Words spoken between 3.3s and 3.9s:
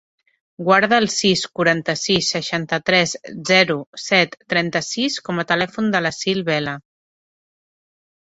zero,